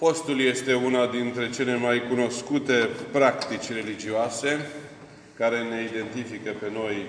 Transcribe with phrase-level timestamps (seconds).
[0.00, 4.70] Postul este una dintre cele mai cunoscute practici religioase
[5.36, 7.06] care ne identifică pe noi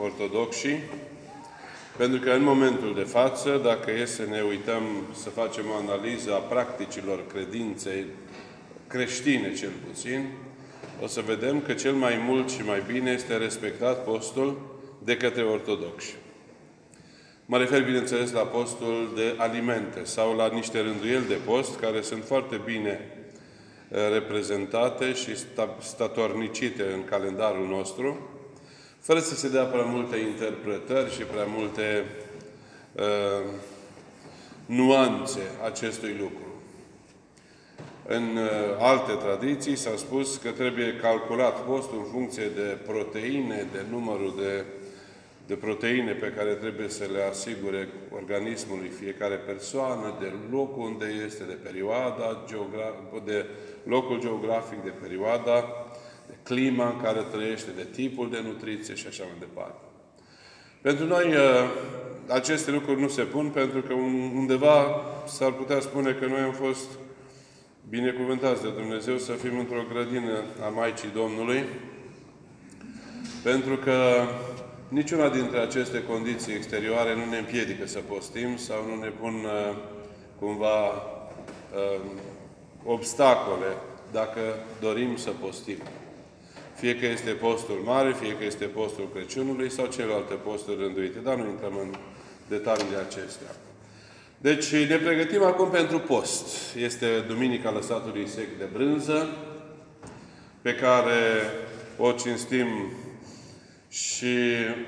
[0.00, 0.76] ortodoxi,
[1.96, 4.82] pentru că în momentul de față, dacă e să ne uităm
[5.22, 8.04] să facem o analiză a practicilor credinței
[8.86, 10.26] creștine cel puțin,
[11.02, 15.42] o să vedem că cel mai mult și mai bine este respectat postul de către
[15.42, 16.14] ortodoxi.
[17.50, 22.24] Mă refer, bineînțeles, la postul de alimente sau la niște rânduieli de post care sunt
[22.24, 23.00] foarte bine
[23.88, 25.30] eh, reprezentate și
[25.78, 28.30] statornicite în calendarul nostru,
[29.00, 32.04] fără să se dea prea multe interpretări și prea multe
[32.92, 33.44] uh,
[34.66, 36.46] nuanțe acestui lucru.
[38.06, 43.84] În uh, alte tradiții s-a spus că trebuie calculat postul în funcție de proteine, de
[43.90, 44.64] numărul de
[45.48, 51.44] de proteine pe care trebuie să le asigure organismului fiecare persoană, de locul unde este,
[51.44, 52.44] de perioada,
[53.24, 53.46] de
[53.82, 55.64] locul geografic, de perioada,
[56.28, 59.80] de clima în care trăiește, de tipul de nutriție și așa mai departe.
[60.80, 61.66] Pentru noi ă,
[62.34, 63.92] aceste lucruri nu se pun pentru că
[64.34, 66.88] undeva s-ar putea spune că noi am fost
[67.88, 71.64] binecuvântați de Dumnezeu să fim într-o grădină a Maicii Domnului,
[73.42, 73.94] pentru că
[74.88, 79.76] Niciuna dintre aceste condiții exterioare nu ne împiedică să postim sau nu ne pun uh,
[80.38, 82.00] cumva uh,
[82.84, 83.66] obstacole
[84.12, 84.40] dacă
[84.80, 85.76] dorim să postim.
[86.74, 91.18] Fie că este postul mare, fie că este postul Crăciunului sau celelalte posturi rânduite.
[91.18, 91.94] Dar nu intrăm în
[92.48, 93.54] detaliile acestea.
[94.38, 96.74] Deci ne pregătim acum pentru post.
[96.76, 99.28] Este Duminica Lăsatului Sec de Brânză,
[100.62, 101.50] pe care
[101.96, 102.66] o cinstim
[103.88, 104.36] și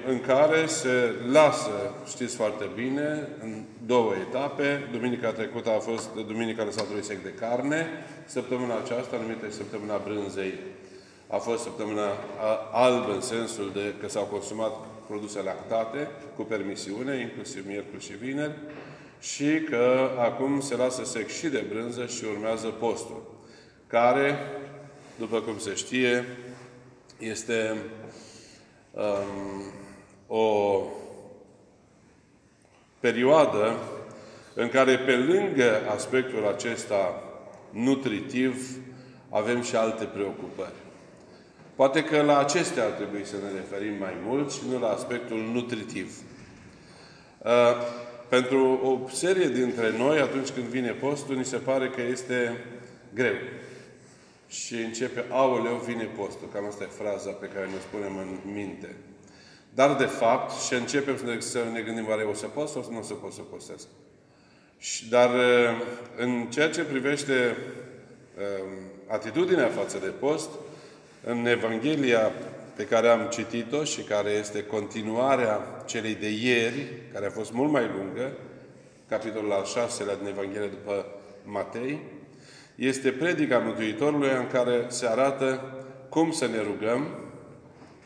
[0.06, 4.89] în care se lasă, știți foarte bine, în două etape.
[4.93, 7.87] Duminica trecută a fost Duminica lăsatului sec de carne.
[8.27, 10.55] Săptămâna aceasta, numită Săptămâna Brânzei,
[11.27, 12.09] a fost săptămâna
[12.73, 14.72] albă în sensul de că s-au consumat
[15.06, 18.55] produse lactate cu permisiune, inclusiv miercuri și vineri,
[19.21, 23.22] și că acum se lasă sec și de brânză și urmează postul,
[23.87, 24.38] care,
[25.19, 26.25] după cum se știe,
[27.19, 27.77] este
[28.93, 29.62] um,
[30.27, 30.83] o
[33.01, 33.77] perioadă
[34.55, 37.23] în care, pe lângă aspectul acesta
[37.71, 38.79] nutritiv,
[39.31, 40.73] avem și alte preocupări.
[41.75, 45.39] Poate că la acestea ar trebui să ne referim mai mult și nu la aspectul
[45.53, 46.12] nutritiv.
[47.39, 47.50] Uh,
[48.29, 52.65] pentru o serie dintre noi, atunci când vine postul, ni se pare că este
[53.15, 53.34] greu
[54.50, 56.49] și începe, aoleu, vine postul.
[56.53, 58.97] Cam asta e fraza pe care ne spunem în minte.
[59.75, 62.88] Dar, de fapt, și începem să ne, să ne gândim, oare o să pot sau
[62.91, 63.87] nu o să pot să postesc?
[65.09, 65.31] Dar,
[66.16, 67.56] în ceea ce privește
[69.06, 70.50] atitudinea față de post,
[71.25, 72.32] în Evanghelia
[72.77, 77.71] pe care am citit-o și care este continuarea celei de ieri, care a fost mult
[77.71, 78.32] mai lungă,
[79.09, 81.06] capitolul al șaselea din Evanghelia după
[81.44, 82.00] Matei,
[82.87, 85.75] este predica Mântuitorului în care se arată
[86.09, 87.07] cum să ne rugăm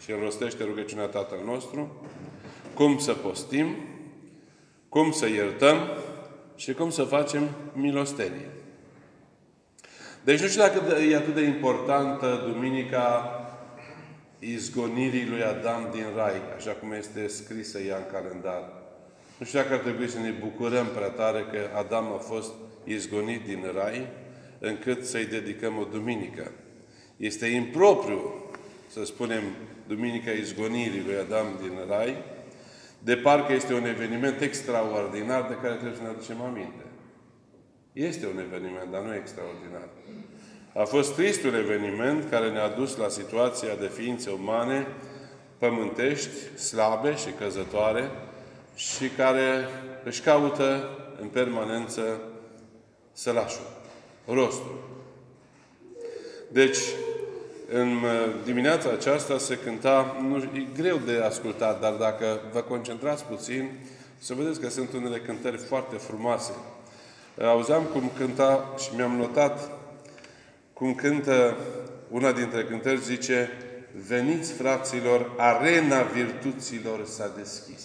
[0.02, 2.06] și înrostește rugăciunea Tatăl nostru,
[2.74, 3.76] cum să postim,
[4.88, 5.76] cum să iertăm
[6.56, 8.48] și cum să facem milostenie.
[10.24, 13.30] Deci nu știu dacă e atât de importantă Duminica
[14.38, 18.72] izgonirii lui Adam din Rai, așa cum este scrisă ea în calendar.
[19.38, 22.52] Nu știu dacă ar trebui să ne bucurăm prea tare că Adam a fost
[22.84, 24.22] izgonit din Rai,
[24.66, 26.50] încât să-i dedicăm o duminică.
[27.16, 28.44] Este impropriu
[28.86, 29.42] să spunem
[29.86, 32.16] Duminica Izgonirii lui Adam din Rai,
[32.98, 36.84] de parcă este un eveniment extraordinar de care trebuie să ne aducem aminte.
[37.92, 39.88] Este un eveniment, dar nu extraordinar.
[40.74, 44.86] A fost tristul eveniment care ne-a dus la situația de ființe umane
[45.58, 48.10] pământești, slabe și căzătoare
[48.74, 49.68] și care
[50.04, 50.88] își caută
[51.20, 52.20] în permanență
[53.12, 53.83] sălașul
[54.26, 54.82] rostul.
[56.52, 56.78] Deci,
[57.72, 63.24] în uh, dimineața aceasta se cânta, nu, e greu de ascultat, dar dacă vă concentrați
[63.24, 63.70] puțin,
[64.18, 66.52] să vedeți că sunt unele cântări foarte frumoase.
[67.40, 69.70] Auzeam cum cânta și mi-am notat
[70.72, 71.56] cum cântă
[72.10, 73.50] una dintre cântări, zice
[74.06, 77.82] Veniți, fraților, arena virtuților s-a deschis.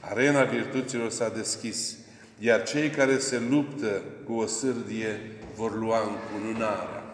[0.00, 1.96] Arena virtuților s-a deschis
[2.44, 5.20] iar cei care se luptă cu o sârdie
[5.56, 7.04] vor lua încununarea.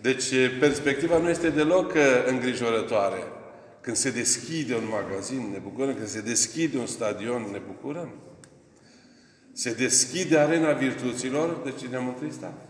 [0.00, 0.24] Deci,
[0.60, 3.22] perspectiva nu este deloc uh, îngrijorătoare.
[3.80, 5.94] Când se deschide un magazin, ne bucurăm.
[5.94, 8.14] Când se deschide un stadion, ne bucurăm.
[9.52, 12.68] Se deschide arena virtuților, deci ne-am întristat.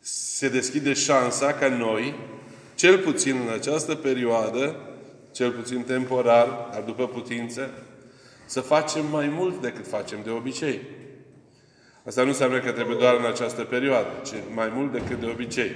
[0.00, 2.14] Se deschide șansa ca noi,
[2.74, 4.76] cel puțin în această perioadă,
[5.32, 7.70] cel puțin temporar, dar după putință,
[8.48, 10.80] să facem mai mult decât facem de obicei.
[12.06, 15.70] Asta nu înseamnă că trebuie doar în această perioadă, ci mai mult decât de obicei.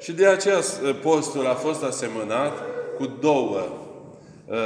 [0.00, 0.58] Și de aceea
[1.02, 2.52] postul a fost asemănat
[2.96, 3.58] cu două
[4.46, 4.56] uh,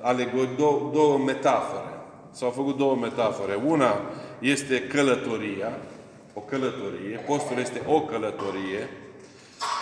[0.00, 1.88] alegori, două, două metafore.
[2.32, 3.58] S-au făcut două metafore.
[3.66, 4.00] Una
[4.38, 5.78] este călătoria,
[6.34, 7.24] o călătorie.
[7.26, 8.88] Postul este o călătorie.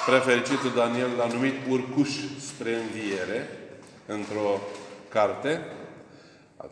[0.07, 3.49] Prefericitul Daniel l-a numit urcuș spre înviere
[4.07, 4.61] într-o
[5.09, 5.61] carte.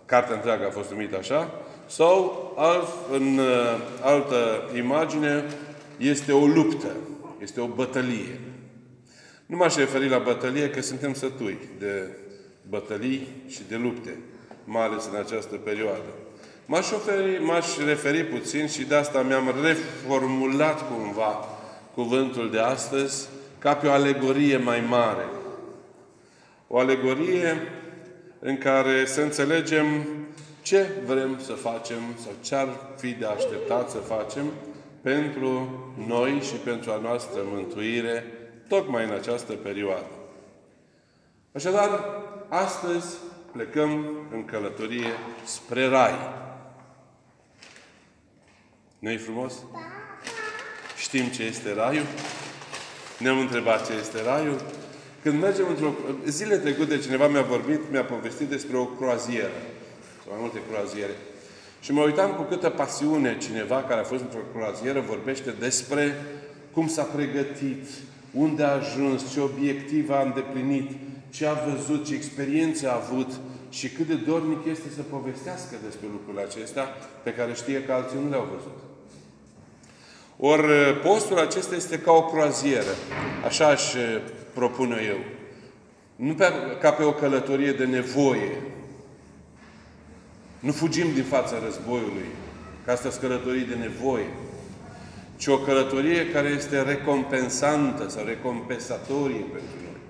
[0.05, 1.51] Cartea întreagă a fost numită așa.
[1.87, 3.47] Sau alt, în uh,
[4.03, 5.45] altă imagine
[5.97, 6.97] este o luptă.
[7.43, 8.41] Este o bătălie.
[9.47, 12.09] Nu m-aș referi la bătălie, că suntem sătui de
[12.69, 14.19] bătălii și de lupte,
[14.65, 16.11] mai ales în această perioadă.
[16.67, 21.49] M-aș, oferi, m-aș referi puțin și de asta mi-am reformulat cumva
[21.95, 23.29] cuvântul de astăzi
[23.59, 25.25] ca pe o alegorie mai mare.
[26.69, 27.63] O alegorie
[28.39, 30.07] în care să înțelegem
[30.63, 34.45] ce vrem să facem sau ce ar fi de așteptat să facem
[35.01, 35.69] pentru
[36.07, 38.25] noi și pentru a noastră mântuire,
[38.69, 40.11] tocmai în această perioadă.
[41.53, 42.01] Așadar,
[42.49, 43.17] astăzi
[43.53, 45.13] plecăm în călătorie
[45.45, 46.15] spre Rai.
[48.99, 49.55] nu e frumos?
[50.97, 52.07] Știm ce este Raiul?
[53.19, 54.61] Ne-am întrebat ce este Raiul?
[55.27, 55.93] Când mergem într-o...
[56.27, 59.59] Zile trecute cineva mi-a vorbit, mi-a povestit despre o croazieră.
[60.23, 61.17] Sau mai multe croaziere.
[61.81, 66.15] Și mă uitam cu câtă pasiune cineva care a fost într-o croazieră vorbește despre
[66.73, 67.85] cum s-a pregătit,
[68.31, 70.91] unde a ajuns, ce obiectiv a îndeplinit,
[71.31, 73.31] ce a văzut, ce experiențe a avut
[73.69, 76.85] și cât de dornic este să povestească despre lucrurile acestea
[77.23, 78.79] pe care știe că alții nu le-au văzut.
[80.39, 82.95] Ori postul acesta este ca o croazieră.
[83.45, 83.95] Așa aș
[84.57, 85.19] propune eu.
[86.17, 88.63] Nu pe, ca pe o călătorie de nevoie,
[90.61, 92.29] nu fugim din fața războiului,
[92.85, 94.27] ca asta călătorii de nevoie,
[95.37, 100.01] ci o călătorie care este recompensantă sau recompensatorie pentru noi.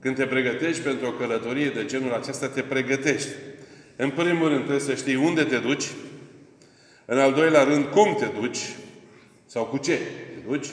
[0.00, 3.30] Când te pregătești pentru o călătorie de genul acesta, te pregătești.
[3.96, 5.90] În primul rând trebuie să știi unde te duci,
[7.04, 8.76] în al doilea rând cum te duci
[9.46, 10.66] sau cu ce te duci,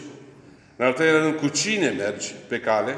[0.80, 2.96] în al treilea rând cu cine mergi pe cale,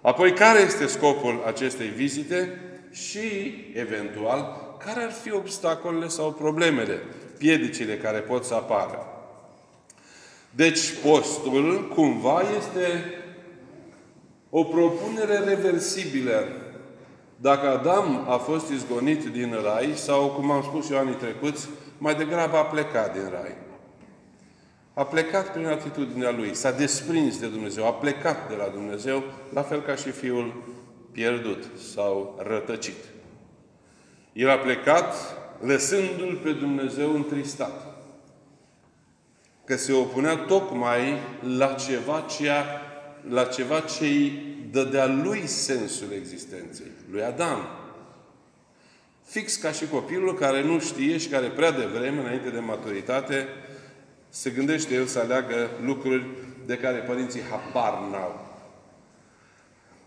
[0.00, 2.60] apoi care este scopul acestei vizite
[2.90, 7.02] și, eventual, care ar fi obstacolele sau problemele,
[7.38, 9.06] piedicile care pot să apară.
[10.50, 13.14] Deci, postul, cumva, este
[14.50, 16.48] o propunere reversibilă.
[17.36, 22.14] Dacă Adam a fost izgonit din rai, sau, cum am spus eu anii trecuți, mai
[22.14, 23.68] degrabă a plecat din rai.
[25.00, 29.62] A plecat prin atitudinea lui, s-a desprins de Dumnezeu, a plecat de la Dumnezeu, la
[29.62, 30.62] fel ca și fiul
[31.12, 33.04] pierdut sau rătăcit.
[34.32, 35.14] El a plecat
[35.60, 38.02] lăsându-L pe Dumnezeu întristat.
[39.64, 41.18] Că se opunea tocmai
[41.56, 42.64] la ceva ce, a,
[43.28, 47.68] la ceva ce îi dădea lui sensul existenței, lui Adam.
[49.24, 53.48] Fix ca și copilul care nu știe și care prea devreme, înainte de maturitate,
[54.30, 56.26] se gândește el să aleagă lucruri
[56.66, 58.48] de care părinții habar n-au.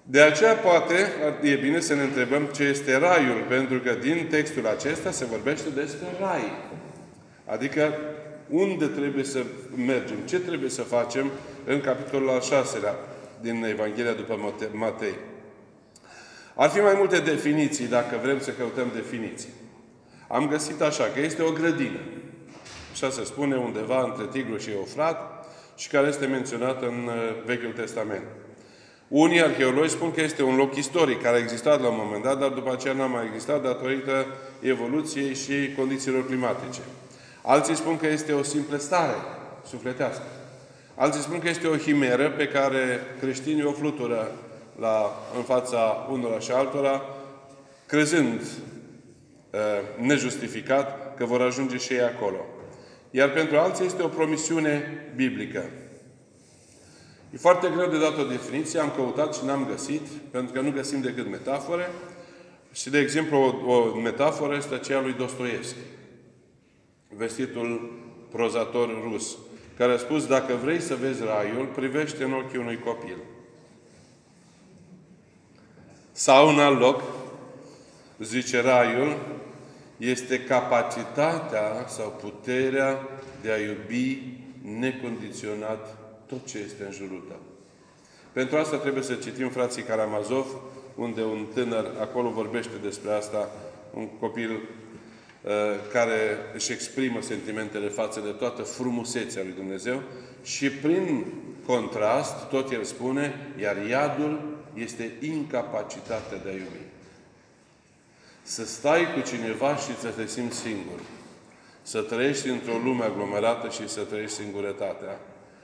[0.06, 1.12] De aceea, poate,
[1.42, 5.70] e bine să ne întrebăm ce este raiul, pentru că din textul acesta se vorbește
[5.70, 6.52] despre rai.
[7.46, 7.94] Adică,
[8.50, 9.44] unde trebuie să
[9.76, 11.32] mergem, ce trebuie să facem
[11.66, 12.96] în capitolul al șaselea
[13.42, 15.16] din Evanghelia după Matei.
[16.56, 19.50] Ar fi mai multe definiții, dacă vrem să căutăm definiții.
[20.28, 22.00] Am găsit așa, că este o grădină.
[22.94, 25.46] Așa se spune undeva între Tigru și Eufrat
[25.76, 27.14] și care este menționată în uh,
[27.46, 28.24] Vechiul Testament.
[29.08, 32.40] Unii arheologi spun că este un loc istoric care a existat la un moment dat,
[32.40, 34.26] dar după aceea n-a mai existat datorită
[34.60, 36.80] evoluției și condițiilor climatice.
[37.42, 39.16] Alții spun că este o simplă stare
[39.68, 40.24] sufletească.
[40.96, 44.32] Alții spun că este o himeră pe care creștinii o flutură
[44.80, 47.02] la, în fața unora și altora,
[47.86, 49.60] crezând uh,
[49.98, 52.46] nejustificat că vor ajunge și ei acolo.
[53.16, 55.64] Iar pentru alții este o promisiune biblică.
[57.34, 60.72] E foarte greu de dat o definiție, am căutat și n-am găsit, pentru că nu
[60.72, 61.90] găsim decât metafore.
[62.72, 65.80] Și, de exemplu, o, o metaforă este aceea lui Dostoevski,
[67.08, 67.92] vestitul
[68.32, 69.38] prozator rus,
[69.78, 73.18] care a spus, dacă vrei să vezi raiul, privește în ochii unui copil.
[76.12, 77.02] Sau în alt loc,
[78.20, 79.18] zice raiul,
[80.12, 83.00] este capacitatea sau puterea
[83.42, 84.22] de a iubi
[84.80, 87.40] necondiționat tot ce este în jurul tău.
[88.32, 90.46] Pentru asta trebuie să citim frații Karamazov,
[90.96, 93.50] unde un tânăr acolo vorbește despre asta,
[93.94, 95.52] un copil uh,
[95.92, 100.02] care își exprimă sentimentele față de toată frumusețea lui Dumnezeu
[100.44, 101.26] și prin
[101.66, 106.93] contrast, tot el spune, iar iadul este incapacitatea de a iubi.
[108.44, 111.00] Să stai cu cineva și să te simți singur.
[111.82, 115.20] Să trăiești într-o lume aglomerată și să trăiești singurătatea.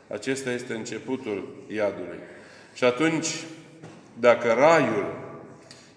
[0.08, 2.20] Acesta este începutul iadului.
[2.74, 3.28] Și atunci,
[4.20, 5.14] dacă raiul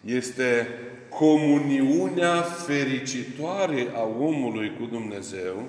[0.04, 0.68] este
[1.08, 5.62] comuniunea fericitoare a omului cu Dumnezeu,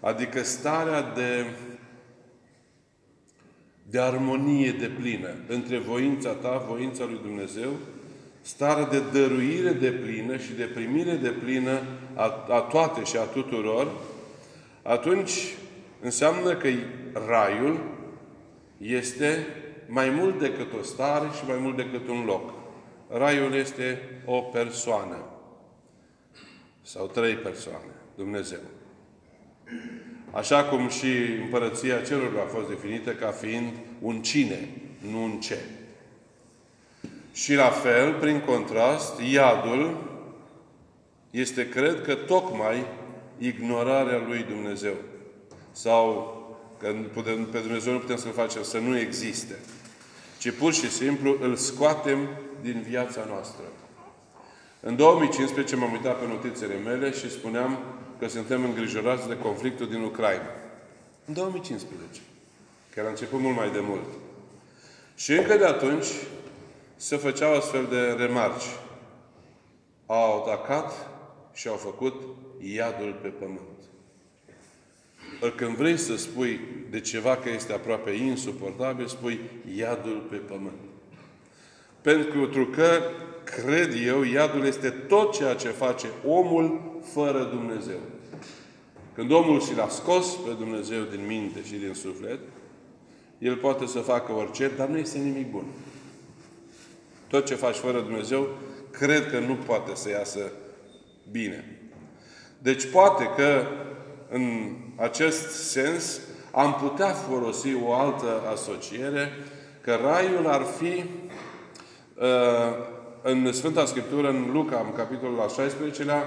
[0.00, 1.46] adică starea de,
[3.90, 7.70] de armonie de plină între voința ta, voința lui Dumnezeu,
[8.46, 11.80] starea de dăruire de plină și de primire de plină
[12.14, 13.90] a, a toate și a tuturor,
[14.82, 15.54] atunci
[16.00, 16.68] înseamnă că
[17.26, 17.80] raiul
[18.78, 19.46] este
[19.86, 22.52] mai mult decât o stare și mai mult decât un loc.
[23.08, 25.16] Raiul este o persoană.
[26.82, 27.90] Sau trei persoane.
[28.16, 28.60] Dumnezeu.
[30.30, 31.06] Așa cum și
[31.42, 34.68] împărăția cerurilor a fost definită ca fiind un cine,
[35.10, 35.58] nu un ce.
[37.36, 39.96] Și la fel, prin contrast, iadul
[41.30, 42.86] este, cred că, tocmai
[43.38, 44.94] ignorarea lui Dumnezeu.
[45.72, 46.34] Sau
[46.78, 46.94] că
[47.52, 49.54] pe Dumnezeu nu putem să-L facem să nu existe
[50.38, 52.28] ci pur și simplu îl scoatem
[52.60, 53.64] din viața noastră.
[54.80, 57.78] În 2015 m-am uitat pe notițele mele și spuneam
[58.18, 60.50] că suntem îngrijorați de conflictul din Ucraina.
[61.24, 62.20] În 2015.
[62.94, 64.08] Chiar a început mult mai de mult.
[65.14, 66.06] Și încă de atunci
[66.96, 68.64] se făceau astfel de remarci.
[70.06, 71.10] Au atacat
[71.52, 72.14] și au făcut
[72.60, 73.60] iadul pe pământ.
[75.56, 76.60] Când vrei să spui
[76.90, 79.40] de ceva că este aproape insuportabil, spui
[79.76, 80.80] iadul pe pământ.
[82.00, 83.00] Pentru că,
[83.44, 87.98] cred eu, iadul este tot ceea ce face omul fără Dumnezeu.
[89.14, 92.38] Când omul și l-a scos pe Dumnezeu din minte și din suflet,
[93.38, 95.64] el poate să facă orice, dar nu este nimic bun.
[97.28, 98.48] Tot ce faci fără Dumnezeu,
[98.90, 100.52] cred că nu poate să iasă
[101.30, 101.78] bine.
[102.58, 103.62] Deci poate că
[104.28, 106.20] în acest sens,
[106.52, 109.32] am putea folosi o altă asociere,
[109.80, 111.04] că raiul ar fi
[112.14, 112.24] uh,
[113.22, 116.22] în Sfânta Scriptură, în Luca, în capitolul al 16-lea,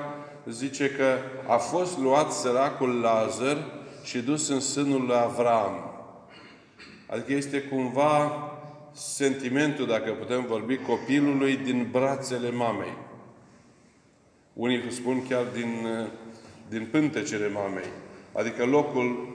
[0.49, 3.57] zice că a fost luat săracul Lazar
[4.03, 5.93] și dus în sânul lui Avram.
[7.07, 8.31] Adică este cumva
[8.93, 12.97] sentimentul, dacă putem vorbi, copilului din brațele mamei.
[14.53, 15.87] Unii spun chiar din,
[16.69, 17.89] din pântecele mamei
[18.31, 19.27] adică locul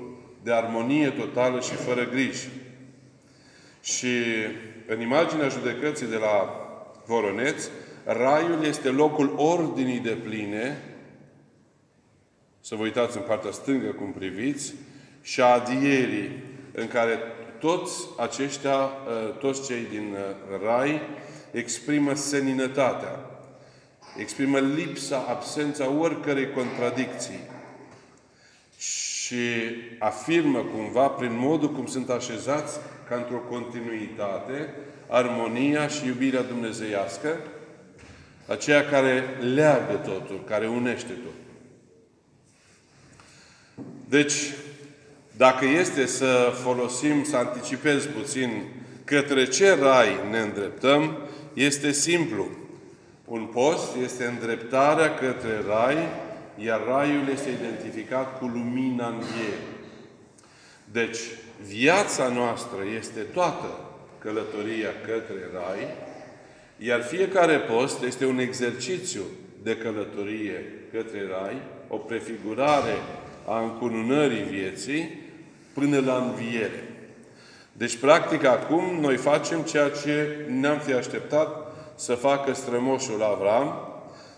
[0.42, 2.48] de armonie totală și fără griji.
[3.82, 4.08] Și
[4.86, 6.58] în imaginea judecății de la
[7.06, 7.68] Voroneț,
[8.04, 10.82] raiul este locul ordinii de pline,
[12.60, 14.74] să vă uitați în partea stângă cum priviți,
[15.22, 16.42] și a adierii,
[16.72, 17.18] în care
[17.58, 21.00] toți aceștia, ă, toți cei din ă, rai,
[21.50, 23.30] exprimă seninătatea,
[24.16, 27.40] exprimă lipsa, absența oricărei contradicții
[28.78, 29.44] și
[29.98, 34.74] afirmă cumva, prin modul cum sunt așezați, ca într-o continuitate,
[35.08, 37.38] armonia și iubirea dumnezeiască,
[38.46, 39.22] aceea care
[39.54, 41.32] leagă totul, care unește totul.
[44.08, 44.52] Deci,
[45.36, 48.62] dacă este să folosim, să anticipez puțin
[49.04, 51.18] către ce rai ne îndreptăm,
[51.52, 52.46] este simplu.
[53.24, 55.96] Un post este îndreptarea către rai
[56.56, 59.72] iar raiul este identificat cu lumina învierii.
[60.92, 61.18] Deci,
[61.66, 63.66] viața noastră este toată
[64.18, 65.86] călătoria către rai,
[66.78, 69.22] iar fiecare post este un exercițiu
[69.62, 71.56] de călătorie către rai,
[71.88, 72.96] o prefigurare
[73.46, 75.22] a încununării vieții
[75.74, 76.88] până la înviere.
[77.72, 81.48] Deci, practic, acum noi facem ceea ce ne-am fi așteptat
[81.94, 83.88] să facă strămoșul Avram,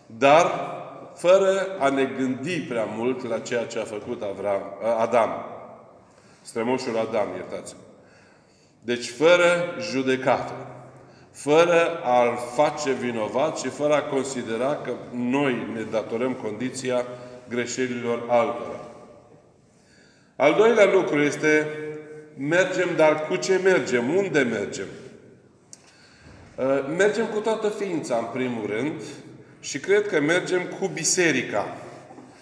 [0.06, 0.50] dar
[1.14, 4.62] fără a ne gândi prea mult la ceea ce a făcut Avram,
[4.98, 5.30] Adam.
[6.42, 7.80] Strămoșul Adam, iertați-mă.
[8.80, 10.52] Deci fără judecată.
[11.30, 17.04] Fără a-l face vinovat și fără a considera că noi ne datorăm condiția
[17.48, 18.85] greșelilor altora.
[20.36, 21.68] Al doilea lucru este
[22.38, 24.14] mergem, dar cu ce mergem?
[24.14, 24.86] Unde mergem?
[26.96, 29.02] Mergem cu toată ființa, în primul rând,
[29.60, 31.76] și cred că mergem cu biserica.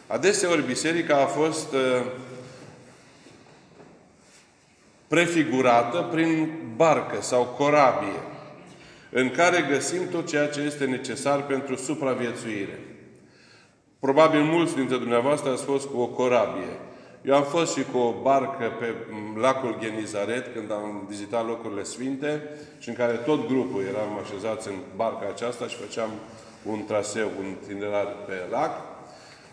[0.06, 2.06] Adeseori biserica a fost uh,
[5.08, 8.20] prefigurată prin barcă sau corabie,
[9.10, 12.78] în care găsim tot ceea ce este necesar pentru supraviețuire.
[14.00, 16.78] Probabil mulți dintre dumneavoastră ați fost cu o corabie.
[17.26, 18.94] Eu am fost și cu o barcă pe
[19.40, 22.42] lacul Genizaret când am vizitat locurile sfinte
[22.78, 26.10] și în care tot grupul eram așezați în barca aceasta și făceam
[26.64, 28.70] un traseu, un itinerar pe lac.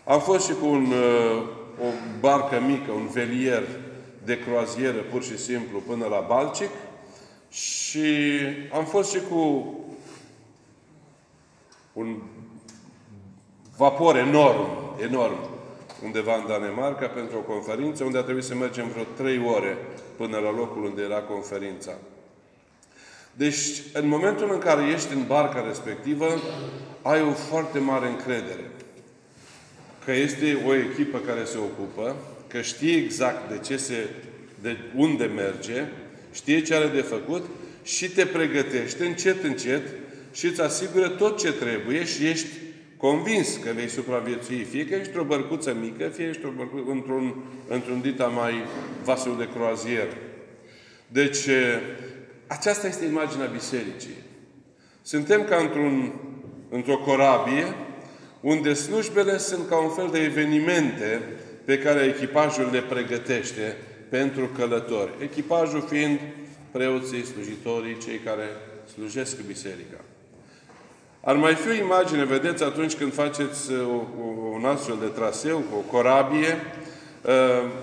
[0.04, 1.42] Am fost și cu un, uh,
[1.80, 1.88] o
[2.20, 3.62] barcă mică, un velier
[4.24, 6.70] de croazieră, pur și simplu, până la Balcic.
[7.50, 8.40] Și
[8.72, 9.74] am fost și cu
[11.92, 12.16] un
[13.76, 14.66] vapor enorm,
[15.00, 15.51] enorm,
[16.04, 19.76] undeva în Danemarca, pentru o conferință, unde a trebuit să mergem vreo trei ore
[20.16, 21.92] până la locul unde era conferința.
[23.32, 26.26] Deci, în momentul în care ești în barca respectivă,
[27.02, 28.70] ai o foarte mare încredere
[30.04, 32.16] că este o echipă care se ocupă,
[32.46, 34.08] că știe exact de ce se,
[34.62, 35.84] de unde merge,
[36.32, 37.46] știe ce are de făcut
[37.82, 39.82] și te pregătește încet, încet
[40.32, 42.46] și îți asigură tot ce trebuie și ești
[43.06, 44.64] convins că vei supraviețui.
[44.64, 47.34] Fie că ești o bărcuță mică, fie ești o bărcuță, într-un,
[47.68, 48.52] într-un dita mai
[49.04, 50.16] vasul de croazier.
[51.08, 51.48] Deci,
[52.46, 54.16] aceasta este imaginea bisericii.
[55.02, 56.12] Suntem ca într-un,
[56.70, 57.74] într-o corabie,
[58.40, 61.22] unde slujbele sunt ca un fel de evenimente
[61.64, 63.76] pe care echipajul le pregătește
[64.08, 65.12] pentru călători.
[65.22, 66.18] Echipajul fiind
[66.70, 68.46] preoții, slujitorii, cei care
[68.94, 70.04] slujesc biserica.
[71.24, 73.78] Ar mai fi o imagine, vedeți, atunci când faceți uh,
[74.52, 76.56] un astfel de traseu, o corabie,
[77.22, 77.32] uh,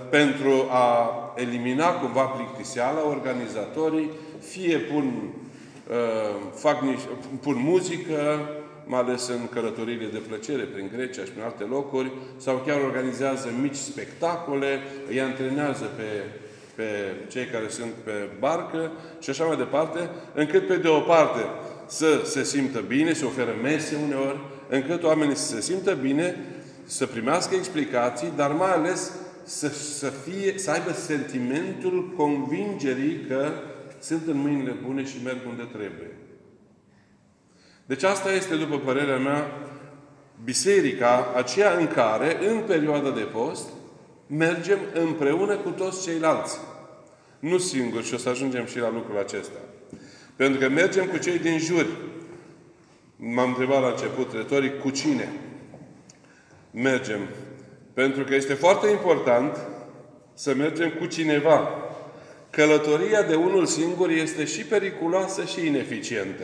[0.10, 5.14] pentru a elimina cumva plictiseala, organizatorii fie pun,
[5.90, 7.08] uh, fac niște,
[7.42, 8.40] pun muzică,
[8.86, 13.48] mai ales în călătoriile de plăcere prin Grecia și prin alte locuri, sau chiar organizează
[13.62, 14.80] mici spectacole,
[15.10, 16.24] îi antrenează pe,
[16.76, 16.84] pe
[17.28, 21.40] cei care sunt pe barcă și așa mai departe, încât pe de o parte
[21.90, 26.36] să se simtă bine, să oferă mese uneori, încât oamenii să se simtă bine,
[26.86, 29.12] să primească explicații, dar mai ales
[29.44, 33.52] să, să, fie, să aibă sentimentul convingerii că
[34.00, 36.18] sunt în mâinile bune și merg unde trebuie.
[37.86, 39.52] Deci asta este, după părerea mea,
[40.44, 43.70] biserica aceea în care, în perioada de post,
[44.28, 46.58] mergem împreună cu toți ceilalți.
[47.40, 49.60] Nu singuri și o să ajungem și la lucrul acesta.
[50.40, 51.88] Pentru că mergem cu cei din jur.
[53.16, 55.32] M-am întrebat la început retoric, cu cine?
[56.72, 57.20] Mergem.
[57.94, 59.58] Pentru că este foarte important
[60.34, 61.70] să mergem cu cineva.
[62.50, 66.44] Călătoria de unul singur este și periculoasă și ineficientă.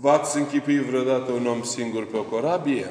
[0.00, 2.90] V-ați închipuit vreodată un om singur pe o corabie?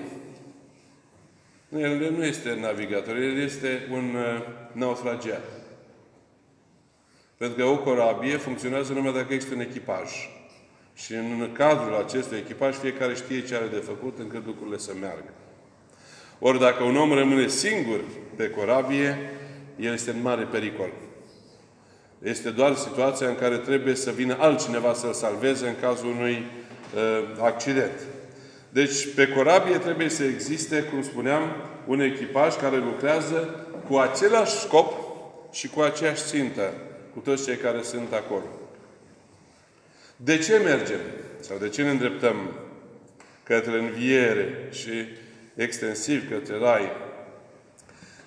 [1.78, 5.61] El nu este navigator, el este un uh, naufragiat.
[7.42, 10.10] Pentru că o corabie funcționează numai dacă există un echipaj.
[10.96, 15.34] Și în cadrul acestui echipaj, fiecare știe ce are de făcut încât lucrurile să meargă.
[16.40, 18.00] Ori dacă un om rămâne singur
[18.36, 19.18] pe corabie,
[19.80, 20.90] el este în mare pericol.
[22.24, 26.46] Este doar situația în care trebuie să vină altcineva să-l salveze în cazul unui
[26.96, 27.02] uh,
[27.40, 28.00] accident.
[28.70, 31.42] Deci, pe corabie trebuie să existe, cum spuneam,
[31.88, 34.94] un echipaj care lucrează cu același scop
[35.52, 36.74] și cu aceeași țintă
[37.14, 38.46] cu toți cei care sunt acolo.
[40.16, 41.00] De ce mergem?
[41.40, 42.36] Sau de ce ne îndreptăm
[43.44, 44.92] către înviere și
[45.56, 46.92] extensiv către Rai?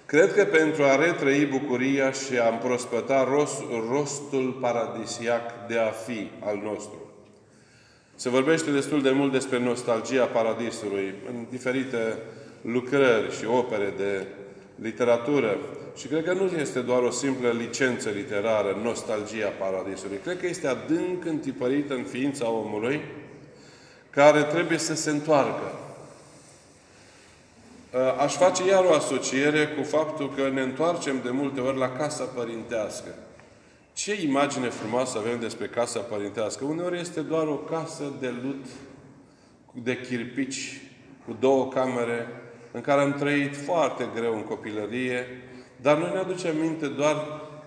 [0.06, 6.30] Cred că pentru a retrăi bucuria și a împrospăta rost, rostul paradisiac de a fi
[6.40, 7.12] al nostru.
[8.14, 12.18] Se vorbește destul de mult despre nostalgia paradisului în diferite
[12.60, 14.26] lucrări și opere de
[14.74, 15.56] literatură.
[15.96, 20.16] Și cred că nu este doar o simplă licență literară, nostalgia paradisului.
[20.16, 23.00] Cred că este adânc întipărită în ființa omului,
[24.10, 25.78] care trebuie să se întoarcă.
[28.18, 32.24] Aș face iar o asociere cu faptul că ne întoarcem de multe ori la casa
[32.24, 33.14] părintească.
[33.92, 36.64] Ce imagine frumoasă avem despre casa părintească?
[36.64, 38.64] Uneori este doar o casă de lut,
[39.72, 40.80] de chirpici,
[41.26, 42.26] cu două camere,
[42.76, 45.26] în care am trăit foarte greu în copilărie,
[45.76, 47.16] dar noi ne aducem minte doar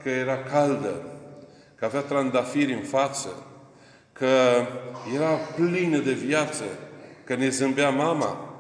[0.04, 1.02] că era caldă,
[1.76, 3.30] că avea trandafiri în față,
[4.14, 4.26] că
[5.16, 6.64] era plină de viață,
[7.24, 8.60] că ne zâmbea mama.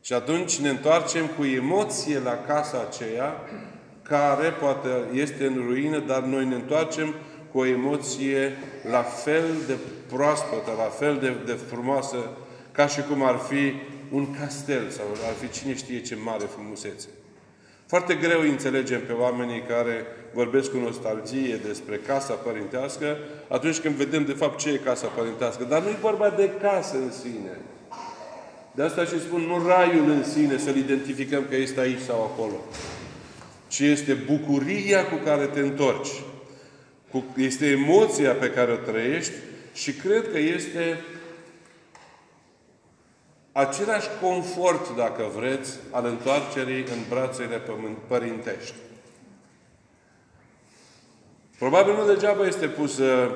[0.00, 3.34] Și atunci ne întoarcem cu emoție la casa aceea,
[4.02, 7.14] care poate este în ruină, dar noi ne întoarcem
[7.52, 8.56] cu o emoție
[8.90, 9.76] la fel de
[10.08, 12.16] proaspătă, la fel de, de frumoasă,
[12.72, 13.72] ca și cum ar fi
[14.10, 17.08] un castel sau ar fi cine știe ce mare frumusețe.
[17.86, 23.16] Foarte greu îi înțelegem pe oamenii care vorbesc cu nostalgie despre casa părintească
[23.48, 25.64] atunci când vedem de fapt ce e casa părintească.
[25.64, 27.58] Dar nu e vorba de casă în sine.
[28.72, 32.64] De asta și spun, nu raiul în sine, să-l identificăm că este aici sau acolo.
[33.68, 36.22] Ci este bucuria cu care te întorci.
[37.36, 39.32] Este emoția pe care o trăiești
[39.74, 41.00] și cred că este
[43.60, 47.60] același confort, dacă vreți, al întoarcerii în brațele
[48.06, 48.74] părintești.
[51.58, 53.30] Probabil nu degeaba este pusă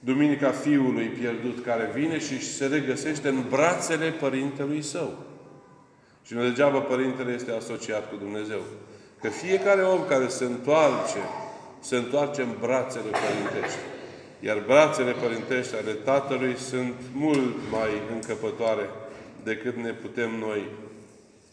[0.00, 5.14] Duminica Fiului pierdut care vine și se regăsește în brațele Părintelui Său.
[6.22, 8.60] Și nu degeaba Părintele este asociat cu Dumnezeu.
[9.20, 11.18] Că fiecare om care se întoarce,
[11.80, 13.78] se întoarce în brațele părintești.
[14.46, 18.88] Iar brațele părintești ale Tatălui sunt mult mai încăpătoare
[19.42, 20.66] decât ne putem noi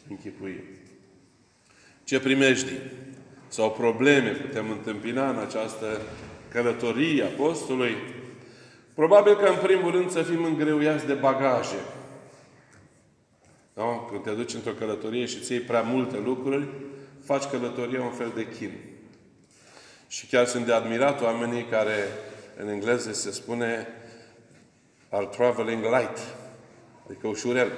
[0.09, 0.63] închipui.
[2.03, 2.71] Ce primești
[3.47, 6.01] sau probleme putem întâmpina în această
[6.51, 7.95] călătorie apostolului?
[8.93, 11.79] Probabil că, în primul rând, să fim îngreuiați de bagaje.
[13.73, 14.07] Da?
[14.09, 16.67] Când te duci într-o călătorie și ți iei prea multe lucruri,
[17.23, 18.71] faci călătoria un fel de chin.
[20.07, 22.07] Și chiar sunt de admirat oamenii care
[22.57, 23.87] în engleză se spune
[25.09, 26.17] are traveling light,
[27.05, 27.71] adică ușurel,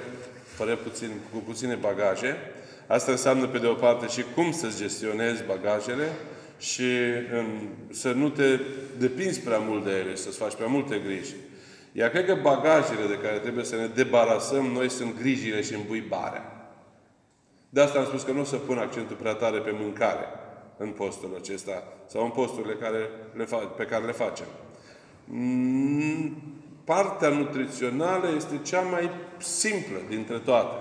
[0.44, 2.36] fără puțin, cu puține bagaje.
[2.86, 6.08] Asta înseamnă, pe de o parte, și cum să-ți gestionezi bagajele
[6.58, 6.90] și
[7.32, 8.60] în, să nu te
[8.98, 11.34] depinzi prea mult de ele, să-ți faci prea multe griji.
[11.92, 16.70] Iar cred că bagajele de care trebuie să ne debarasăm noi sunt grijile și îmbuibarea.
[17.68, 20.24] De asta am spus că nu o să pun accentul prea tare pe mâncare
[20.76, 22.98] în postul acesta sau în posturile care
[23.34, 24.46] le fa- pe care le facem.
[25.30, 26.42] Mm,
[26.84, 30.76] partea nutrițională este cea mai simplă dintre toate.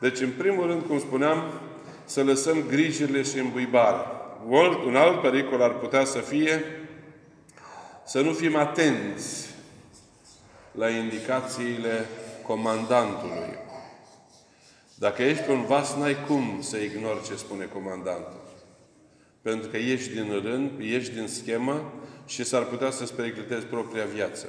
[0.00, 1.42] Deci, în primul rând, cum spuneam,
[2.04, 4.06] să lăsăm grijile și îmbuibarea.
[4.86, 6.64] Un alt pericol ar putea să fie
[8.04, 9.50] să nu fim atenți
[10.72, 12.06] la indicațiile
[12.46, 13.58] comandantului.
[14.94, 18.41] Dacă ești pe un vas, n-ai cum să ignori ce spune comandantul.
[19.42, 21.92] Pentru că ești din rând, ești din schemă
[22.26, 24.48] și s-ar putea să-ți periclitezi propria viață.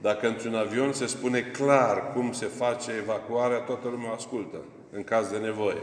[0.00, 4.56] Dacă într-un avion se spune clar cum se face evacuarea, toată lumea ascultă,
[4.90, 5.82] în caz de nevoie.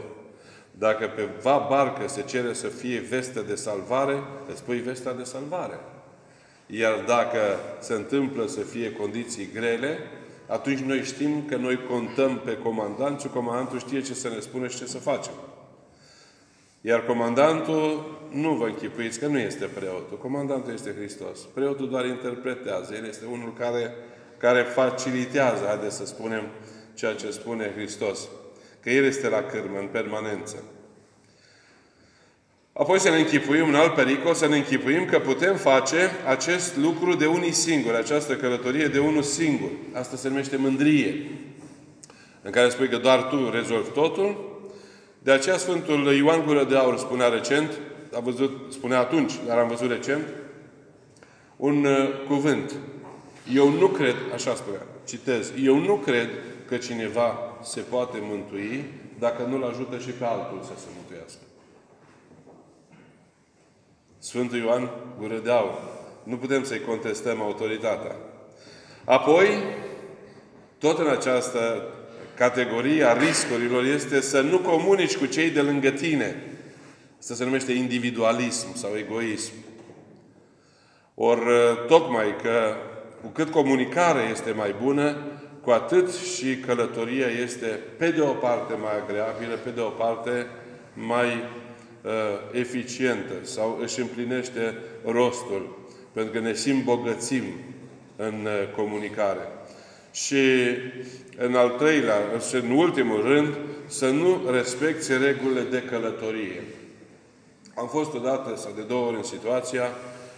[0.70, 5.22] Dacă pe va barcă se cere să fie vestă de salvare, îți spui vesta de
[5.22, 5.78] salvare.
[6.66, 7.38] Iar dacă
[7.80, 9.98] se întâmplă să fie condiții grele,
[10.46, 14.68] atunci noi știm că noi contăm pe comandant și comandantul știe ce să ne spune
[14.68, 15.32] și ce să facem.
[16.86, 20.18] Iar comandantul, nu vă închipuiți că nu este preotul.
[20.18, 21.38] Comandantul este Hristos.
[21.40, 22.94] Preotul doar interpretează.
[22.94, 23.94] El este unul care,
[24.38, 26.42] care facilitează, haideți să spunem,
[26.94, 28.28] ceea ce spune Hristos.
[28.80, 30.62] Că El este la cârmă, în permanență.
[32.72, 37.14] Apoi să ne închipuim un alt pericol, să ne închipuim că putem face acest lucru
[37.14, 39.70] de unii singuri, această călătorie de unul singur.
[39.92, 41.30] Asta se numește mândrie.
[42.42, 44.53] În care spui că doar tu rezolvi totul,
[45.24, 47.70] de aceea Sfântul Ioan Gură de Aur spunea recent,
[48.14, 50.28] a văzut, spunea atunci, dar am văzut recent,
[51.56, 52.74] un uh, cuvânt.
[53.54, 56.28] Eu nu cred, așa spunea, citez, eu nu cred
[56.68, 58.84] că cineva se poate mântui
[59.18, 61.40] dacă nu-l ajută și pe altul să se mântuiască.
[64.18, 65.78] Sfântul Ioan Gură de Aur.
[66.22, 68.16] Nu putem să-i contestăm autoritatea.
[69.04, 69.46] Apoi,
[70.78, 71.82] tot în această
[72.36, 76.42] categoria riscurilor este să nu comunici cu cei de lângă tine.
[77.18, 79.52] Asta se numește individualism sau egoism.
[81.14, 81.40] Ori
[81.88, 82.76] tocmai că
[83.22, 85.16] cu cât comunicarea este mai bună,
[85.60, 87.66] cu atât și călătoria este
[87.96, 90.46] pe de o parte mai agreabilă, pe de o parte
[90.94, 92.10] mai uh,
[92.52, 95.78] eficientă sau își împlinește rostul.
[96.12, 97.44] Pentru că ne simt bogățim
[98.16, 99.48] în uh, comunicare.
[100.14, 100.44] Și
[101.36, 103.54] în al treilea, și în ultimul rând,
[103.86, 106.62] să nu respecti regulile de călătorie.
[107.74, 109.88] Am fost odată sau de două ori în situația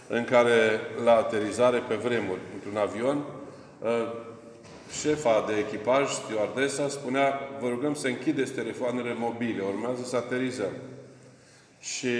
[0.07, 3.23] în care la aterizare pe vremuri, într-un avion,
[3.83, 4.13] ă,
[5.01, 10.71] șefa de echipaj, stewardesa, spunea, vă rugăm să închideți telefoanele mobile, urmează să aterizăm.
[11.79, 12.15] Și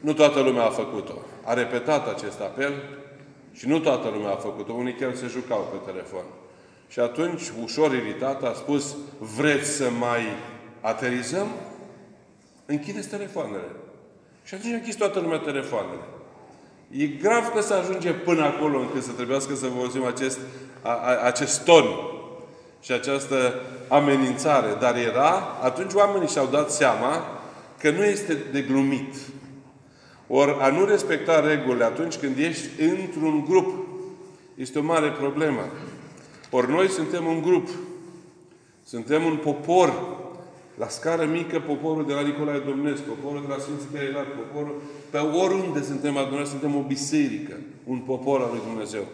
[0.00, 1.18] nu toată lumea a făcut-o.
[1.44, 2.72] A repetat acest apel
[3.52, 4.72] și nu toată lumea a făcut-o.
[4.72, 6.24] Unii chiar se jucau pe telefon.
[6.88, 8.96] Și atunci, ușor iritat, a spus,
[9.36, 10.20] vreți să mai
[10.80, 11.46] aterizăm?
[12.66, 13.68] Închideți telefoanele.
[14.44, 16.02] Și atunci a închis toată lumea telefoanele.
[16.90, 20.38] E grav că să ajunge până acolo încât să trebuiască să folosim acest
[20.82, 21.84] a, a, acest ton
[22.80, 23.54] și această
[23.88, 24.76] amenințare.
[24.80, 27.40] Dar era, atunci oamenii și-au dat seama
[27.78, 29.14] că nu este de glumit.
[30.32, 33.86] Ori a nu respecta regulile atunci când ești într-un grup
[34.54, 35.60] este o mare problemă.
[36.50, 37.68] Ori noi suntem un grup.
[38.84, 40.18] Suntem un popor.
[40.78, 44.82] La scară mică, poporul de la Nicolae Domnesc, poporul de la Sfinții Beilat, poporul...
[45.10, 47.56] Pe oriunde suntem adunați, suntem o biserică.
[47.84, 49.04] Un popor al lui Dumnezeu.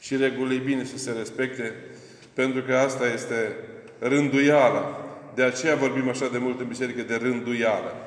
[0.00, 1.74] Și regulile e bine să se respecte,
[2.32, 3.56] pentru că asta este
[3.98, 4.98] rânduiala.
[5.34, 8.03] De aceea vorbim așa de mult în biserică de rânduială.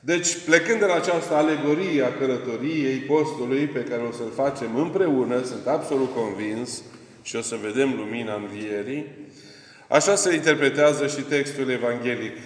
[0.00, 5.42] Deci, plecând de la această alegorie a călătoriei postului pe care o să-l facem împreună,
[5.44, 6.82] sunt absolut convins
[7.22, 9.06] și o să vedem lumina învierii,
[9.88, 12.36] așa se interpretează și textul evanghelic.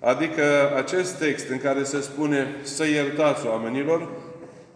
[0.00, 4.08] Adică acest text în care se spune să iertați oamenilor,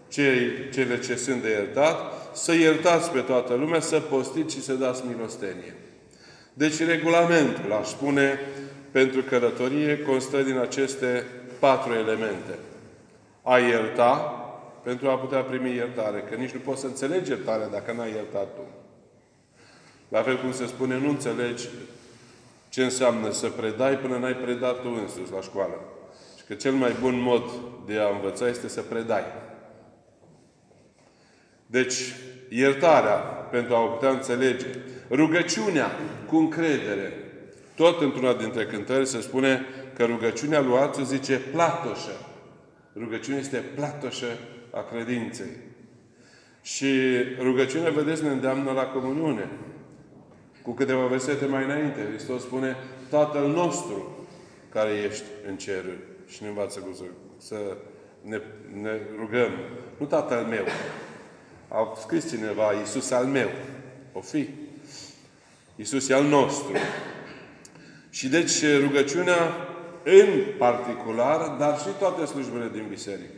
[0.08, 1.96] cei, cele ce sunt de iertat,
[2.34, 5.74] să iertați pe toată lumea, să postiți și să dați milostenie.
[6.54, 8.40] Deci regulamentul, aș spune,
[8.90, 11.24] pentru călătorie constă din aceste
[11.62, 12.58] patru elemente.
[13.42, 14.14] A ierta
[14.82, 16.24] pentru a putea primi iertare.
[16.30, 18.66] Că nici nu poți să înțelegi iertarea dacă n-ai iertat tu.
[20.08, 21.68] La fel cum se spune, nu înțelegi
[22.68, 25.74] ce înseamnă să predai până n-ai predat tu însuți la școală.
[26.38, 27.42] Și că cel mai bun mod
[27.86, 29.24] de a învăța este să predai.
[31.66, 32.14] Deci,
[32.48, 33.16] iertarea
[33.50, 34.66] pentru a o putea înțelege.
[35.10, 35.90] Rugăciunea
[36.26, 37.12] cu încredere.
[37.74, 42.26] Tot într-una dintre cântări se spune că rugăciunea lui altul zice platoșă.
[42.96, 44.26] Rugăciunea este platoșă
[44.70, 45.50] a credinței.
[46.62, 46.86] Și
[47.38, 49.48] rugăciunea, vedeți, ne îndeamnă la comuniune.
[50.62, 52.76] Cu câteva versete mai înainte, Hristos spune,
[53.10, 54.26] Tatăl nostru
[54.68, 55.98] care ești în ceruri.
[56.28, 57.02] Și ne învață cum să,
[57.38, 57.76] să
[58.20, 58.40] ne,
[58.82, 59.50] ne rugăm.
[59.96, 60.64] Nu Tatăl meu.
[61.68, 63.48] A scris cineva, Iisus al meu.
[64.12, 64.48] O fi.
[65.76, 66.76] Iisus e al nostru.
[68.10, 69.36] Și deci rugăciunea
[70.04, 73.32] în particular, dar și toate slujbele din biserică.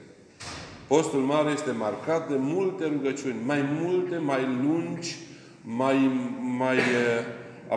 [0.86, 5.16] Postul mare este marcat de multe rugăciuni, mai multe, mai lungi,
[5.60, 6.10] mai,
[6.58, 6.78] mai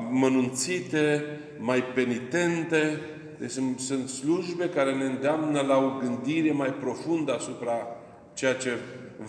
[0.10, 1.24] mănunțite,
[1.58, 3.00] mai penitente.
[3.40, 7.88] Deci sunt, sunt slujbe care ne îndeamnă la o gândire mai profundă asupra
[8.34, 8.78] ceea ce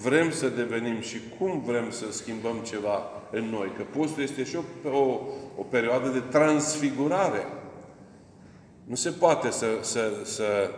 [0.02, 3.72] vrem să devenim și cum vrem să schimbăm ceva în noi.
[3.76, 5.20] Că postul este și o, o,
[5.56, 7.46] o perioadă de transfigurare.
[8.88, 10.70] Nu se poate să, să, să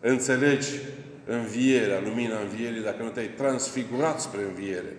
[0.00, 0.68] înțelegi
[1.24, 4.96] învierea, lumina învierii, dacă nu te-ai transfigurat spre înviere.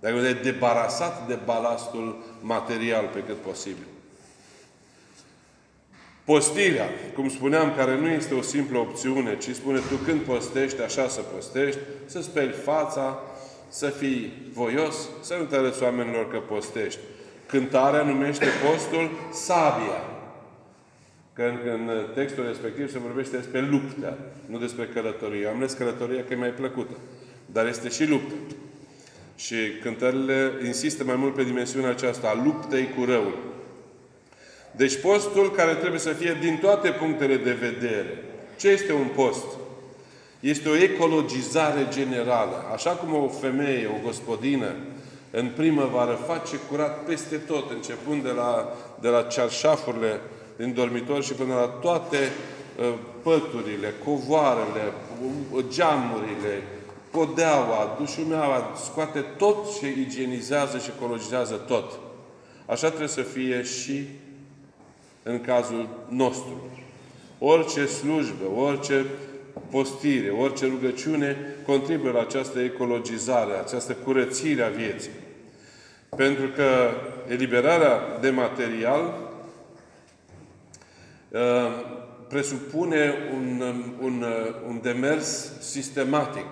[0.00, 3.86] Dacă nu te-ai debarasat de balastul material pe cât posibil.
[6.24, 11.08] Postirea, cum spuneam, care nu este o simplă opțiune, ci spune tu când postești, așa
[11.08, 13.18] să postești, să speli fața,
[13.68, 17.00] să fii voios, să nu te arăți oamenilor că postești.
[17.46, 20.13] Cântarea numește postul sabia.
[21.34, 25.46] Că în, în textul respectiv se vorbește despre luptă, nu despre călătorie.
[25.46, 26.96] Am ales călătoria că e mai plăcută.
[27.46, 28.34] Dar este și luptă.
[29.36, 33.38] Și cântările insistă mai mult pe dimensiunea aceasta a luptei cu răul.
[34.70, 38.22] Deci postul care trebuie să fie din toate punctele de vedere.
[38.58, 39.46] Ce este un post?
[40.40, 42.64] Este o ecologizare generală.
[42.72, 44.74] Așa cum o femeie, o gospodină,
[45.30, 50.20] în primăvară face curat peste tot, începând de la, de la cearșafurile
[50.56, 52.18] din dormitor și până la toate
[52.78, 54.92] uh, păturile, covoarele,
[55.68, 56.62] geamurile,
[57.10, 61.98] podeaua, dușumeaua, scoate tot și igienizează și ecologizează tot.
[62.66, 64.08] Așa trebuie să fie și
[65.22, 66.68] în cazul nostru.
[67.38, 69.04] Orice slujbă, orice
[69.70, 71.36] postire, orice rugăciune
[71.66, 75.10] contribuie la această ecologizare, această curățire a vieții.
[76.16, 76.90] Pentru că
[77.28, 79.23] eliberarea de material Uh,
[82.28, 83.62] presupune un,
[84.00, 86.46] un, uh, un demers sistematic.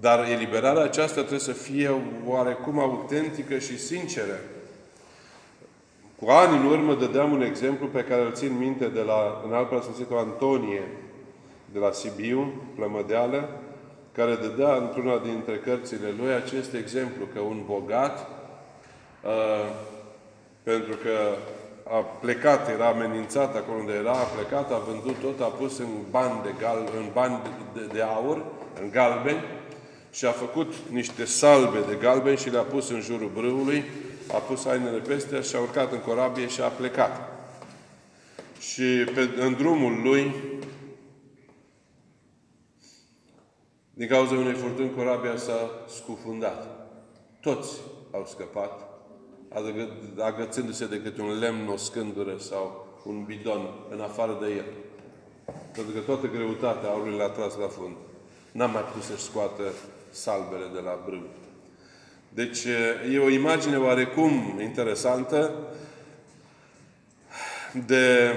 [0.00, 1.90] Dar eliberarea aceasta trebuie să fie
[2.26, 4.38] oarecum autentică și sinceră.
[6.20, 9.68] Cu ani în urmă dădeam un exemplu pe care îl țin minte de la înalt
[9.68, 10.82] preasfințitul Antonie
[11.72, 13.48] de la Sibiu, Plămădeală,
[14.12, 18.28] care dădea într-una dintre cărțile lui acest exemplu, că un bogat,
[19.24, 19.72] uh,
[20.62, 21.36] pentru că
[21.92, 25.88] a plecat, era amenințat acolo unde era, a plecat, a vândut tot, a pus în
[26.10, 27.40] bani de, gal, în bani
[27.74, 28.44] de, de aur,
[28.82, 29.44] în galben,
[30.12, 33.84] și a făcut niște salbe de galben și le-a pus în jurul brâului,
[34.32, 37.30] a pus hainele peste și a urcat în corabie și a plecat.
[38.60, 40.34] Și pe, în drumul lui,
[43.94, 46.88] din cauza unei furtuni, corabia s-a scufundat.
[47.40, 48.91] Toți au scăpat,
[50.18, 54.64] agățându-se de câte un lemn, o scândură sau un bidon în afară de el.
[55.72, 57.96] Pentru că toată greutatea aurului l-a tras la fund.
[58.52, 59.62] N-a mai putut să-și scoată
[60.10, 61.22] salbele de la brâu.
[62.28, 62.64] Deci
[63.12, 65.52] e o imagine oarecum interesantă
[67.86, 68.34] de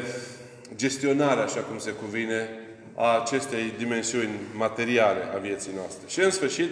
[0.76, 2.50] gestionare, așa cum se cuvine,
[2.96, 6.08] a acestei dimensiuni materiale a vieții noastre.
[6.08, 6.72] Și în sfârșit,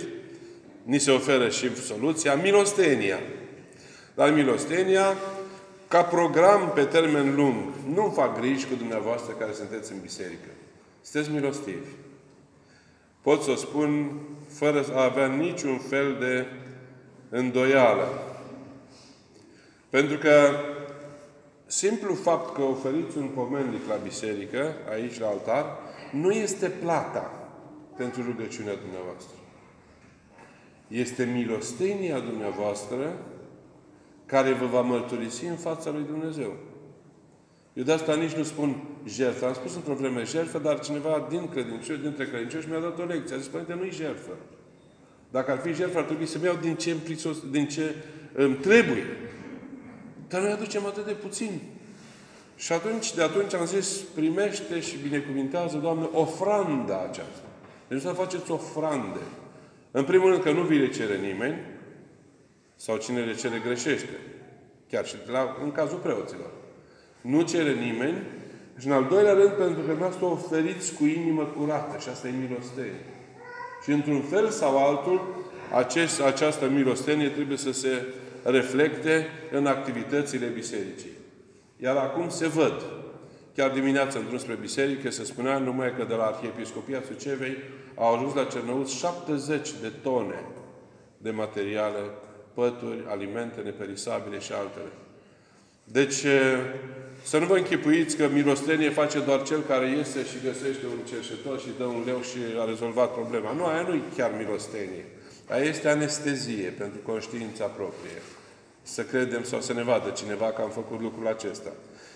[0.83, 3.19] ni se oferă și soluția, milostenia.
[4.15, 5.13] Dar milostenia,
[5.87, 7.55] ca program pe termen lung,
[7.93, 10.49] nu fac griji cu dumneavoastră care sunteți în biserică.
[11.01, 11.89] Sunteți milostivi.
[13.21, 16.45] Pot să o spun fără a avea niciun fel de
[17.29, 18.07] îndoială.
[19.89, 20.49] Pentru că
[21.65, 25.65] simplu fapt că oferiți un pomendic la biserică, aici la altar,
[26.11, 27.31] nu este plata
[27.97, 29.35] pentru rugăciunea dumneavoastră.
[30.87, 33.17] Este milostenia dumneavoastră
[34.33, 36.53] care vă va mărturisi în fața lui Dumnezeu.
[37.73, 39.45] Eu de asta nici nu spun jertfă.
[39.45, 43.35] Am spus într-o vreme jertfă, dar cineva din credincioși, dintre credincioși mi-a dat o lecție.
[43.35, 44.31] A zis, Părinte, nu-i jertfă.
[45.31, 46.95] Dacă ar fi jertfă, ar trebui să-mi iau din ce,
[47.51, 47.95] din ce
[48.33, 49.05] îmi trebuie.
[50.27, 51.61] Dar noi aducem atât de puțin.
[52.55, 57.47] Și atunci, de atunci am zis, primește și binecuvintează, Doamne, ofranda aceasta.
[57.87, 59.23] Deci să faceți ofrande.
[59.91, 61.55] În primul rând că nu vi le cere nimeni,
[62.85, 64.17] sau cine le cere greșește.
[64.89, 66.51] Chiar și la, în cazul preoților.
[67.21, 68.17] Nu cere nimeni.
[68.79, 71.99] Și în al doilea rând, pentru că noastră oferiți cu inimă curată.
[71.99, 73.05] Și asta e milostenie.
[73.83, 78.05] Și într-un fel sau altul, acest, această milostenie trebuie să se
[78.43, 81.11] reflecte în activitățile bisericii.
[81.77, 82.83] Iar acum se văd.
[83.55, 87.57] Chiar dimineața, în drum spre biserică, se spunea numai că de la Arhiepiscopia Sucevei
[87.95, 90.43] au ajuns la Cernăuț 70 de tone
[91.17, 91.99] de materiale,
[92.53, 94.91] pături, alimente neperisabile și altele.
[95.83, 96.25] Deci,
[97.23, 101.59] să nu vă închipuiți că milostenie face doar cel care iese și găsește un cerșetor
[101.59, 103.51] și dă un leu și a rezolvat problema.
[103.53, 105.05] Nu, aia nu e chiar milostenie.
[105.49, 108.21] Aia este anestezie pentru conștiința proprie.
[108.81, 111.69] Să credem sau să ne vadă cineva că am făcut lucrul acesta.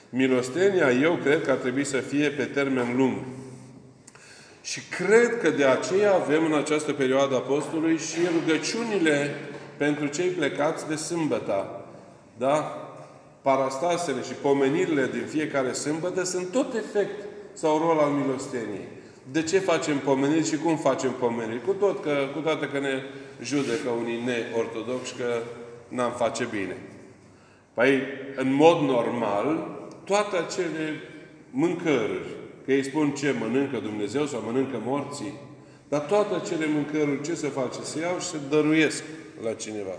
[0.10, 3.18] Milostenia, eu cred că ar trebui să fie pe termen lung.
[4.62, 9.36] Și cred că de aceea avem în această perioadă apostolului și rugăciunile
[9.78, 11.86] pentru cei plecați de sâmbătă.
[12.38, 12.82] Da?
[13.42, 18.88] Parastasele și pomenirile din fiecare sâmbătă sunt tot efect sau rol al milosteniei.
[19.32, 21.66] De ce facem pomeniri și cum facem pomeniri?
[21.66, 23.02] Cu, tot că, cu toate că ne
[23.44, 25.42] judecă unii neortodoxi că
[25.88, 26.78] n-am face bine.
[27.74, 28.02] Păi,
[28.36, 31.02] în mod normal, toate acele
[31.50, 32.28] mâncăruri,
[32.66, 35.34] că ei spun ce mănâncă Dumnezeu sau mănâncă morții,
[35.90, 37.82] dar toate acele mâncăruri, ce se face?
[37.84, 39.04] Se iau și se dăruiesc
[39.44, 39.98] la cineva.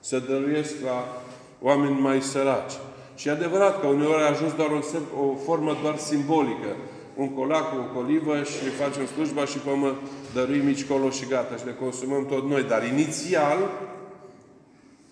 [0.00, 1.22] Se dăruiesc la
[1.60, 2.72] oameni mai săraci.
[3.16, 6.76] Și e adevărat că uneori a ajuns doar o, o formă doar simbolică.
[7.14, 9.94] Un colac, o colivă și facem slujba și pămă
[10.34, 12.62] dăruim mici colo și gata și le consumăm tot noi.
[12.62, 13.70] Dar inițial,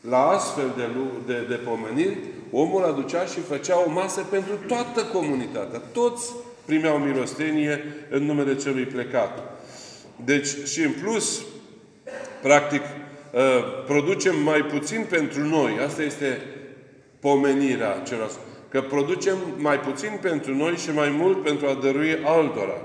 [0.01, 0.89] la astfel de,
[1.27, 2.17] de, de pomeniri,
[2.53, 5.83] omul aducea și făcea o masă pentru toată comunitatea.
[5.93, 6.33] Toți
[6.65, 9.61] primeau milostenie în numele celui plecat.
[10.25, 11.41] Deci, și în plus,
[12.43, 13.08] practic, ă,
[13.87, 15.79] producem mai puțin pentru noi.
[15.87, 16.41] Asta este
[17.21, 18.31] pomenirea celor.
[18.69, 22.83] Că producem mai puțin pentru noi și mai mult pentru a dărui altora.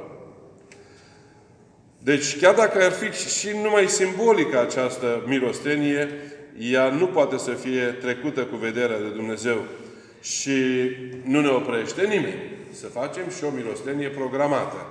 [1.99, 6.09] Deci, chiar dacă ar fi și numai simbolică această milostenie,
[6.59, 9.63] ea nu poate să fie trecută cu vederea de Dumnezeu.
[10.21, 10.51] Și
[11.23, 14.87] nu ne oprește nimeni să facem și o milostenie programată.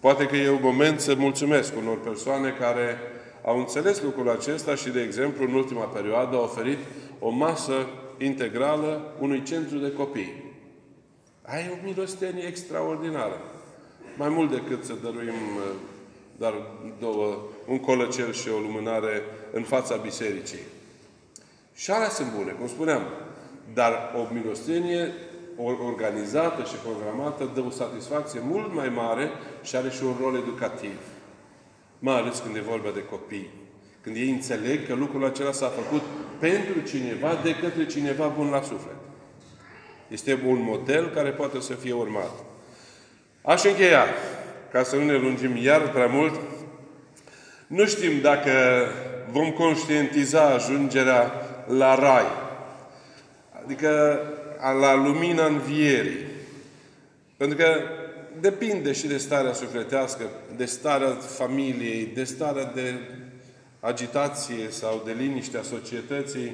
[0.00, 2.98] Poate că e un moment să mulțumesc unor persoane care
[3.46, 6.78] au înțeles lucrul acesta și, de exemplu, în ultima perioadă au oferit
[7.18, 7.86] o masă
[8.18, 10.44] integrală unui centru de copii.
[11.42, 13.40] Ai o milostenie extraordinară.
[14.16, 15.34] Mai mult decât să dăruim
[16.36, 16.54] dar
[17.00, 19.22] două, un colăcel și o lumânare
[19.52, 20.60] în fața bisericii.
[21.74, 23.02] Și alea sunt bune, cum spuneam.
[23.74, 25.12] Dar o milostenie
[25.86, 29.30] organizată și programată dă o satisfacție mult mai mare
[29.62, 30.98] și are și un rol educativ.
[31.98, 33.50] Mai ales când e vorba de copii.
[34.00, 36.02] Când ei înțeleg că lucrul acela s-a făcut
[36.38, 38.96] pentru cineva, de către cineva bun la suflet.
[40.08, 42.30] Este un model care poate să fie urmat.
[43.42, 44.04] Aș încheia
[44.72, 46.40] ca să nu ne lungim iar prea mult,
[47.66, 48.50] nu știm dacă
[49.30, 51.32] vom conștientiza ajungerea
[51.66, 52.26] la rai.
[53.64, 54.20] Adică
[54.80, 56.26] la lumina învierii.
[57.36, 57.80] Pentru că
[58.40, 60.24] depinde și de starea sufletească,
[60.56, 62.94] de starea familiei, de starea de
[63.80, 66.52] agitație sau de liniște a societății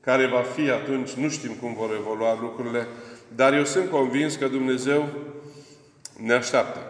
[0.00, 2.86] care va fi atunci, nu știm cum vor evolua lucrurile,
[3.34, 5.08] dar eu sunt convins că Dumnezeu
[6.22, 6.80] ne așteaptă.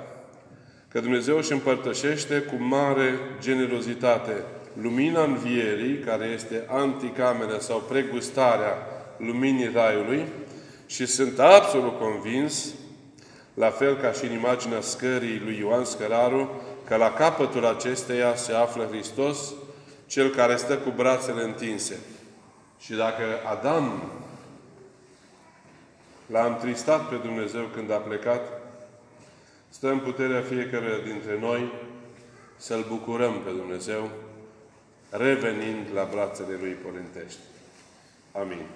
[0.89, 4.33] Că Dumnezeu își împărtășește cu mare generozitate
[4.81, 8.75] lumina învierii, care este anticamera sau pregustarea
[9.17, 10.25] luminii Raiului
[10.87, 12.75] și sunt absolut convins,
[13.57, 18.53] la fel ca și în imaginea scării lui Ioan Scăraru, că la capătul acesteia se
[18.53, 19.55] află Hristos,
[20.07, 21.99] Cel care stă cu brațele întinse.
[22.79, 24.03] Și dacă Adam
[26.27, 28.41] l-a întristat pe Dumnezeu când a plecat,
[29.69, 31.73] stă în puterea fiecare dintre noi
[32.57, 34.11] să-L bucurăm pe Dumnezeu,
[35.11, 37.41] revenind la brațele Lui părintești.
[38.33, 38.67] Amin.